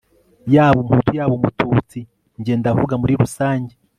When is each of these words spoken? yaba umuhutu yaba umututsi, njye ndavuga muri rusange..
yaba 0.53 0.77
umuhutu 0.81 1.11
yaba 1.17 1.33
umututsi, 1.35 1.99
njye 2.39 2.53
ndavuga 2.61 2.93
muri 3.01 3.13
rusange.. 3.21 3.73